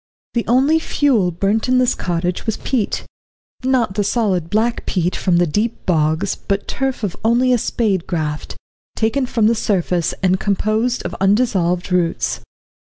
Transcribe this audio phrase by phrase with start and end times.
[0.33, 3.05] The only fuel burnt in this cottage was peat
[3.63, 8.57] not the solid black peat from deep bogs, but turf of only a spade graft,
[8.95, 12.39] taken from the surface, and composed of undissolved roots.